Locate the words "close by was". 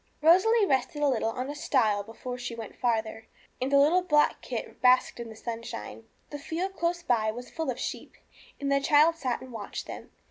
6.75-7.51